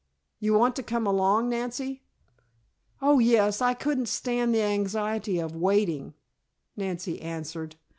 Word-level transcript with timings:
You 0.39 0.55
want 0.55 0.75
to 0.77 0.81
come 0.81 1.05
along, 1.05 1.49
Nancy?" 1.49 2.01
"Oh, 3.03 3.19
yes, 3.19 3.61
I 3.61 3.75
couldn't 3.75 4.07
stand 4.09 4.51
the 4.51 4.63
anxiety 4.63 5.37
of 5.37 5.55
waiting," 5.55 6.15
Nancy 6.75 7.21
answered. 7.21 7.75